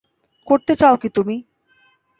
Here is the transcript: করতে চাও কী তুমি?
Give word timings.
করতে 0.47 0.73
চাও 0.75 0.95
কী 0.97 1.09
তুমি? 1.09 1.35